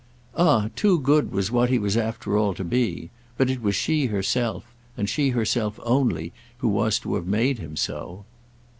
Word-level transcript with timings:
"Ah 0.35 0.69
too 0.75 0.99
good 0.99 1.31
was 1.31 1.51
what 1.51 1.69
he 1.69 1.77
was 1.77 1.95
after 1.95 2.35
all 2.35 2.55
to 2.55 2.63
be; 2.63 3.11
but 3.37 3.51
it 3.51 3.61
was 3.61 3.75
she 3.75 4.07
herself, 4.07 4.73
and 4.97 5.07
she 5.07 5.29
herself 5.29 5.79
only, 5.83 6.33
who 6.57 6.69
was 6.69 6.97
to 6.97 7.13
have 7.13 7.27
made 7.27 7.59
him 7.59 7.75
so." 7.77 8.25